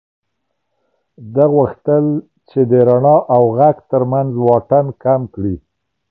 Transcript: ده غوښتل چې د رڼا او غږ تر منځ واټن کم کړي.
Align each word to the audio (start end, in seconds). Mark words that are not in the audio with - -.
ده 1.33 1.45
غوښتل 1.53 2.05
چې 2.49 2.59
د 2.71 2.73
رڼا 2.87 3.17
او 3.35 3.43
غږ 3.57 3.75
تر 3.91 4.01
منځ 4.13 4.31
واټن 4.45 4.85
کم 5.03 5.21
کړي. 5.33 5.55